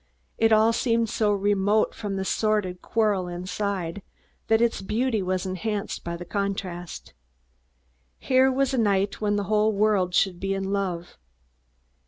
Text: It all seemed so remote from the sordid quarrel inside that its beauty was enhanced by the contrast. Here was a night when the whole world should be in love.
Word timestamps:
It 0.39 0.51
all 0.51 0.73
seemed 0.73 1.09
so 1.09 1.31
remote 1.31 1.93
from 1.93 2.15
the 2.15 2.25
sordid 2.25 2.81
quarrel 2.81 3.27
inside 3.27 4.01
that 4.47 4.59
its 4.59 4.81
beauty 4.81 5.21
was 5.21 5.45
enhanced 5.45 6.03
by 6.03 6.17
the 6.17 6.25
contrast. 6.25 7.13
Here 8.17 8.51
was 8.51 8.73
a 8.73 8.79
night 8.79 9.21
when 9.21 9.35
the 9.35 9.43
whole 9.43 9.71
world 9.71 10.15
should 10.15 10.39
be 10.39 10.55
in 10.55 10.63
love. 10.73 11.19